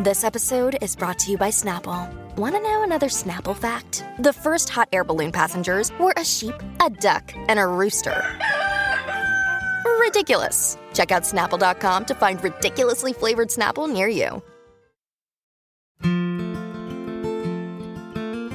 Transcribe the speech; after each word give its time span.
This 0.00 0.22
episode 0.22 0.78
is 0.80 0.94
brought 0.94 1.18
to 1.18 1.32
you 1.32 1.36
by 1.36 1.48
Snapple. 1.48 2.08
Want 2.36 2.54
to 2.54 2.60
know 2.62 2.84
another 2.84 3.08
Snapple 3.08 3.56
fact? 3.56 4.04
The 4.20 4.32
first 4.32 4.68
hot 4.68 4.88
air 4.92 5.02
balloon 5.02 5.32
passengers 5.32 5.90
were 5.98 6.14
a 6.16 6.24
sheep, 6.24 6.54
a 6.80 6.88
duck, 6.88 7.32
and 7.48 7.58
a 7.58 7.66
rooster. 7.66 8.38
Ridiculous. 9.98 10.78
Check 10.94 11.10
out 11.10 11.24
snapple.com 11.24 12.04
to 12.04 12.14
find 12.14 12.40
ridiculously 12.44 13.12
flavored 13.12 13.48
Snapple 13.48 13.92
near 13.92 14.06
you. 14.06 14.40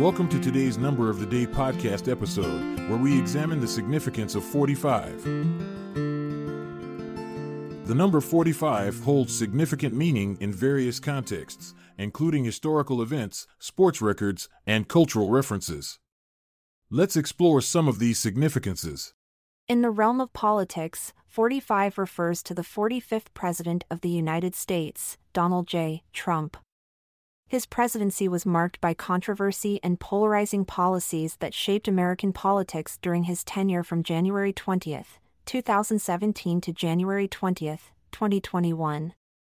Welcome 0.01 0.29
to 0.29 0.39
today's 0.39 0.77
Number 0.77 1.09
of 1.09 1.19
the 1.19 1.25
Day 1.25 1.45
podcast 1.45 2.09
episode, 2.09 2.79
where 2.89 2.97
we 2.97 3.19
examine 3.19 3.59
the 3.59 3.67
significance 3.67 4.35
of 4.35 4.45
45. 4.45 5.72
The 7.85 7.95
number 7.95 8.21
45 8.21 9.01
holds 9.01 9.37
significant 9.37 9.93
meaning 9.93 10.37
in 10.39 10.53
various 10.53 11.01
contexts, 11.01 11.73
including 11.97 12.45
historical 12.45 13.01
events, 13.01 13.45
sports 13.59 14.01
records, 14.01 14.47
and 14.65 14.87
cultural 14.87 15.29
references. 15.29 15.99
Let's 16.89 17.17
explore 17.17 17.59
some 17.59 17.89
of 17.89 17.99
these 17.99 18.19
significances. 18.19 19.13
In 19.67 19.81
the 19.81 19.89
realm 19.89 20.21
of 20.21 20.31
politics, 20.31 21.11
45 21.27 21.97
refers 21.97 22.41
to 22.43 22.53
the 22.53 22.61
45th 22.61 23.33
President 23.33 23.83
of 23.91 23.99
the 23.99 24.09
United 24.09 24.55
States, 24.55 25.17
Donald 25.33 25.67
J. 25.67 26.03
Trump. 26.13 26.55
His 27.49 27.65
presidency 27.65 28.29
was 28.29 28.45
marked 28.45 28.79
by 28.79 28.93
controversy 28.93 29.81
and 29.83 29.99
polarizing 29.99 30.63
policies 30.63 31.35
that 31.41 31.53
shaped 31.53 31.89
American 31.89 32.31
politics 32.31 32.97
during 33.01 33.25
his 33.25 33.43
tenure 33.43 33.83
from 33.83 34.03
January 34.03 34.53
20, 34.53 35.03
2017 35.45 36.61
to 36.61 36.71
January 36.73 37.27
20, 37.27 37.65
2021. 38.11 39.13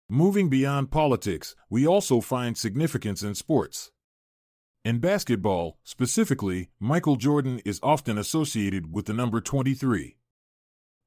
Moving 0.09 0.49
beyond 0.49 0.91
politics, 0.91 1.55
we 1.69 1.87
also 1.87 2.21
find 2.21 2.57
significance 2.57 3.23
in 3.23 3.35
sports. 3.35 3.91
In 4.85 4.99
basketball, 4.99 5.77
specifically, 5.83 6.69
Michael 6.79 7.15
Jordan 7.15 7.61
is 7.63 7.79
often 7.81 8.17
associated 8.17 8.93
with 8.93 9.05
the 9.05 9.13
number 9.13 9.39
23. 9.39 10.17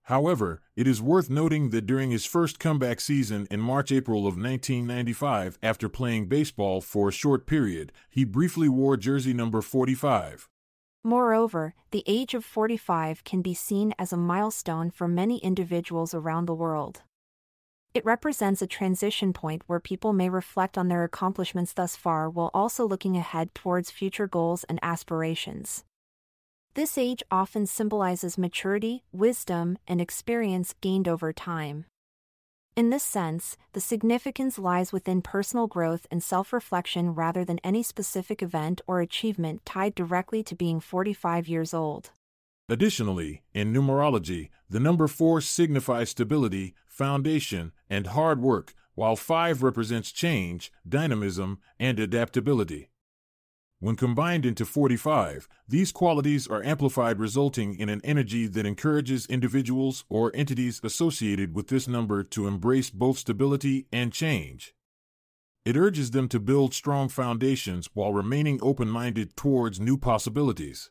However, 0.05 0.63
it 0.77 0.87
is 0.87 1.03
worth 1.03 1.29
noting 1.29 1.71
that 1.71 1.85
during 1.85 2.11
his 2.11 2.25
first 2.25 2.59
comeback 2.59 3.01
season 3.01 3.47
in 3.51 3.61
March 3.61 3.91
April 3.91 4.21
of 4.21 4.37
1995, 4.37 5.59
after 5.63 5.89
playing 5.89 6.29
baseball 6.29 6.81
for 6.81 7.09
a 7.09 7.13
short 7.13 7.47
period, 7.47 7.93
he 8.09 8.25
briefly 8.25 8.69
wore 8.69 8.97
jersey 8.97 9.35
number 9.35 9.61
45. 9.61 10.49
Moreover, 11.07 11.73
the 11.93 12.03
age 12.09 12.35
of 12.35 12.45
45 12.45 13.23
can 13.23 13.41
be 13.41 13.55
seen 13.55 13.95
as 13.97 14.13
a 14.13 14.17
milestone 14.17 14.91
for 14.91 15.07
many 15.07 15.39
individuals 15.39 16.13
around 16.13 16.47
the 16.47 16.55
world. 16.55 17.03
It 17.95 18.05
represents 18.05 18.61
a 18.61 18.67
transition 18.67 19.33
point 19.33 19.63
where 19.69 19.79
people 19.79 20.13
may 20.13 20.29
reflect 20.29 20.77
on 20.77 20.89
their 20.89 21.05
accomplishments 21.05 21.73
thus 21.73 21.95
far 21.95 22.29
while 22.29 22.51
also 22.53 22.85
looking 22.85 23.17
ahead 23.17 23.55
towards 23.55 23.93
future 23.93 24.27
goals 24.27 24.65
and 24.65 24.81
aspirations. 24.83 25.85
This 26.75 26.99
age 26.99 27.23
often 27.31 27.67
symbolizes 27.67 28.37
maturity, 28.37 29.05
wisdom, 29.13 29.79
and 29.87 30.01
experience 30.01 30.75
gained 30.81 31.07
over 31.07 31.33
time. 31.33 31.87
In 32.77 32.91
this 32.91 33.03
sense, 33.03 33.57
the 33.73 33.81
significance 33.81 34.59
lies 34.59 34.93
within 34.93 35.23
personal 35.23 35.67
growth 35.67 36.07
and 36.11 36.23
self 36.23 36.53
reflection 36.53 37.15
rather 37.15 37.43
than 37.43 37.59
any 37.65 37.83
specific 37.83 38.43
event 38.43 38.83
or 38.87 39.01
achievement 39.01 39.65
tied 39.65 39.95
directly 39.95 40.43
to 40.43 40.55
being 40.55 40.81
45 40.81 41.49
years 41.49 41.73
old. 41.73 42.11
Additionally, 42.69 43.43
in 43.55 43.73
numerology, 43.73 44.51
the 44.69 44.79
number 44.79 45.09
4 45.09 45.41
signifies 45.41 46.11
stability, 46.11 46.75
foundation, 46.87 47.73
and 47.89 48.09
hard 48.09 48.43
work, 48.43 48.75
while 48.95 49.17
5 49.17 49.63
represents 49.63 50.13
change, 50.13 50.71
dynamism, 50.87 51.59
and 51.79 51.99
adaptability. 51.99 52.91
When 53.79 53.95
combined 53.97 54.47
into 54.47 54.65
45, 54.65 55.49
these 55.69 55.93
qualities 55.93 56.49
are 56.49 56.65
amplified, 56.65 57.19
resulting 57.19 57.79
in 57.79 57.91
an 57.91 58.01
energy 58.05 58.47
that 58.47 58.65
encourages 58.65 59.27
individuals 59.27 60.05
or 60.09 60.35
entities 60.35 60.81
associated 60.83 61.55
with 61.55 61.69
this 61.69 61.87
number 61.87 62.23
to 62.23 62.47
embrace 62.47 62.89
both 62.89 63.19
stability 63.19 63.87
and 63.93 64.13
change. 64.13 64.75
It 65.67 65.77
urges 65.77 66.13
them 66.13 66.29
to 66.29 66.41
build 66.41 66.73
strong 66.73 67.11
foundations 67.11 67.91
while 67.93 68.15
remaining 68.15 68.61
open 68.63 68.89
minded 68.89 69.37
towards 69.37 69.79
new 69.79 69.99
possibilities. 69.99 70.91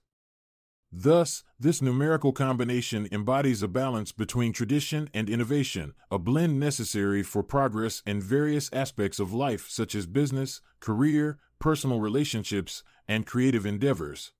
Thus, 0.92 1.44
this 1.60 1.82
numerical 1.82 2.32
combination 2.32 3.08
embodies 3.12 3.64
a 3.64 3.68
balance 3.68 4.12
between 4.12 4.54
tradition 4.54 5.10
and 5.14 5.30
innovation, 5.30 5.94
a 6.12 6.20
blend 6.20 6.60
necessary 6.60 7.24
for 7.24 7.42
progress 7.42 8.04
in 8.06 8.22
various 8.22 8.70
aspects 8.72 9.20
of 9.20 9.34
life 9.34 9.68
such 9.70 9.96
as 9.96 10.06
business, 10.06 10.62
career, 10.80 11.40
personal 11.60 12.00
relationships, 12.00 12.84
and 13.08 13.26
creative 13.26 13.66
endeavors. 13.66 14.32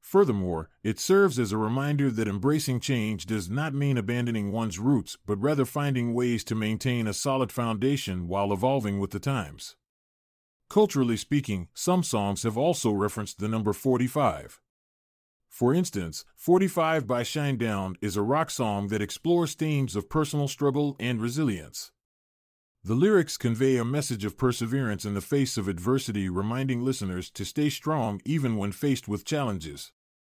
Furthermore, 0.00 0.68
it 0.82 0.98
serves 0.98 1.38
as 1.38 1.52
a 1.52 1.56
reminder 1.56 2.10
that 2.10 2.26
embracing 2.26 2.80
change 2.80 3.24
does 3.24 3.48
not 3.48 3.72
mean 3.72 3.96
abandoning 3.96 4.50
one's 4.50 4.78
roots, 4.78 5.16
but 5.26 5.40
rather 5.40 5.64
finding 5.64 6.12
ways 6.12 6.42
to 6.44 6.56
maintain 6.56 7.06
a 7.06 7.14
solid 7.14 7.52
foundation 7.52 8.26
while 8.26 8.52
evolving 8.52 8.98
with 8.98 9.12
the 9.12 9.20
times. 9.20 9.76
Culturally 10.68 11.16
speaking, 11.16 11.68
some 11.72 12.02
songs 12.02 12.42
have 12.42 12.58
also 12.58 12.90
referenced 12.90 13.38
the 13.38 13.48
number 13.48 13.72
45. 13.72 14.60
For 15.48 15.74
instance, 15.74 16.24
45 16.34 17.06
by 17.06 17.22
Shinedown 17.22 17.94
is 18.00 18.16
a 18.16 18.22
rock 18.22 18.50
song 18.50 18.88
that 18.88 19.02
explores 19.02 19.54
themes 19.54 19.94
of 19.94 20.08
personal 20.08 20.48
struggle 20.48 20.96
and 20.98 21.20
resilience. 21.20 21.92
The 22.84 22.96
lyrics 22.96 23.36
convey 23.36 23.76
a 23.76 23.84
message 23.84 24.24
of 24.24 24.36
perseverance 24.36 25.04
in 25.04 25.14
the 25.14 25.20
face 25.20 25.56
of 25.56 25.68
adversity, 25.68 26.28
reminding 26.28 26.84
listeners 26.84 27.30
to 27.30 27.44
stay 27.44 27.70
strong 27.70 28.20
even 28.24 28.56
when 28.56 28.72
faced 28.72 29.06
with 29.06 29.24
challenges. 29.24 29.92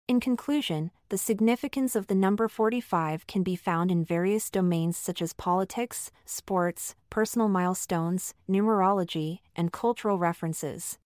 In 0.09 0.19
conclusion, 0.19 0.91
the 1.09 1.19
significance 1.19 1.95
of 1.95 2.09
the 2.09 2.17
number 2.17 2.49
45 2.49 3.29
can 3.29 3.45
be 3.45 3.55
found 3.55 3.93
in 3.93 4.05
various 4.05 4.51
domains 4.51 4.97
such 4.97 5.23
as 5.23 5.33
politics, 5.33 6.11
sports, 6.25 6.97
personal 7.11 7.47
milestones, 7.47 8.35
numerology, 8.51 9.39
and 9.55 9.73
cultural 9.73 10.19
references. 10.19 10.99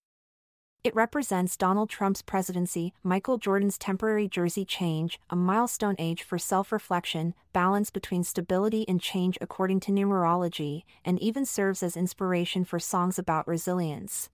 It 0.87 0.95
represents 0.95 1.57
Donald 1.57 1.91
Trump's 1.91 2.23
presidency, 2.23 2.95
Michael 3.03 3.39
Jordan's 3.39 3.77
temporary 3.77 4.29
jersey 4.29 4.65
change, 4.65 5.19
a 5.29 5.35
milestone 5.35 5.97
age 5.99 6.23
for 6.23 6.39
self 6.39 6.71
reflection, 6.71 7.35
balance 7.53 7.91
between 7.91 8.23
stability 8.23 8.89
and 8.89 9.01
change 9.01 9.37
according 9.41 9.81
to 9.81 9.91
numerology, 9.91 10.85
and 11.05 11.21
even 11.21 11.45
serves 11.45 11.83
as 11.83 11.97
inspiration 11.97 12.65
for 12.65 12.79
songs 12.79 13.19
about 13.19 13.49
resilience. 13.49 14.31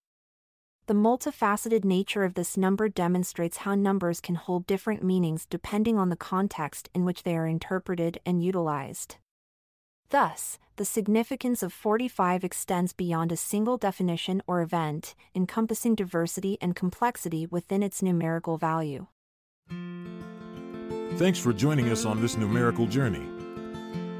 The 0.88 0.92
multifaceted 0.92 1.86
nature 1.86 2.22
of 2.22 2.34
this 2.34 2.58
number 2.58 2.86
demonstrates 2.90 3.56
how 3.64 3.74
numbers 3.74 4.20
can 4.20 4.34
hold 4.34 4.66
different 4.66 5.02
meanings 5.02 5.46
depending 5.46 5.96
on 5.96 6.10
the 6.10 6.16
context 6.16 6.90
in 6.94 7.06
which 7.06 7.22
they 7.22 7.34
are 7.34 7.46
interpreted 7.46 8.20
and 8.26 8.44
utilized. 8.44 9.16
Thus, 10.12 10.58
the 10.76 10.84
significance 10.84 11.62
of 11.62 11.72
45 11.72 12.44
extends 12.44 12.92
beyond 12.92 13.32
a 13.32 13.36
single 13.36 13.78
definition 13.78 14.42
or 14.46 14.60
event, 14.60 15.14
encompassing 15.34 15.94
diversity 15.94 16.58
and 16.60 16.76
complexity 16.76 17.46
within 17.46 17.82
its 17.82 18.02
numerical 18.02 18.58
value. 18.58 19.06
Thanks 21.16 21.38
for 21.38 21.54
joining 21.54 21.88
us 21.88 22.04
on 22.04 22.20
this 22.20 22.36
numerical 22.36 22.86
journey. 22.86 23.26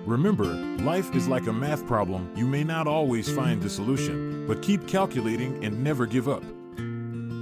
Remember, 0.07 0.47
life 0.83 1.15
is 1.15 1.29
like 1.29 1.47
a 1.47 1.53
math 1.53 1.87
problem. 1.87 2.33
You 2.35 2.47
may 2.47 2.65
not 2.65 2.87
always 2.87 3.31
find 3.31 3.61
the 3.61 3.69
solution, 3.69 4.47
but 4.47 4.63
keep 4.63 4.89
calculating 4.89 5.63
and 5.63 5.85
never 5.85 6.07
give 6.07 6.27
up. 6.27 6.43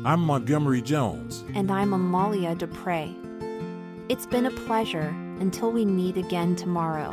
I'm 0.05 0.21
Montgomery 0.21 0.83
Jones. 0.83 1.45
And 1.55 1.71
I'm 1.71 1.93
Amalia 1.93 2.57
Dupre. 2.57 3.15
It's 4.09 4.27
been 4.27 4.47
a 4.47 4.51
pleasure 4.51 5.15
until 5.39 5.71
we 5.71 5.85
meet 5.85 6.17
again 6.17 6.57
tomorrow. 6.57 7.13